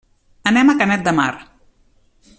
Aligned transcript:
Anem 0.51 0.71
a 0.73 0.75
Canet 0.81 1.05
de 1.09 1.15
Mar. 1.21 1.31